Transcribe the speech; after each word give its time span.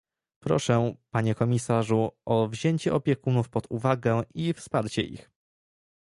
Proszę, 0.39 0.95
panie 1.11 1.35
komisarzu, 1.35 2.11
o 2.25 2.47
wzięcie 2.47 2.93
opiekunów 2.93 3.49
pod 3.49 3.67
uwagę 3.71 4.21
i 4.33 4.53
wsparcie 4.53 5.01
ich 5.01 5.31